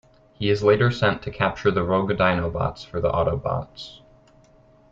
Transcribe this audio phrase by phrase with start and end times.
[0.33, 3.99] He is later sent to capture rogue Dinobots for the Autobots.